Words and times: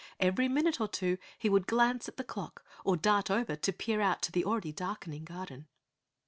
Every 0.19 0.49
minute 0.49 0.81
or 0.81 0.87
two 0.87 1.19
he 1.37 1.47
would 1.47 1.67
glance 1.67 2.09
at 2.09 2.17
the 2.17 2.23
clock 2.23 2.65
or 2.83 2.97
dart 2.97 3.29
over 3.29 3.55
to 3.57 3.71
peer 3.71 4.01
out 4.01 4.23
to 4.23 4.31
the 4.31 4.43
already 4.43 4.71
darkening 4.71 5.25
garden. 5.25 5.67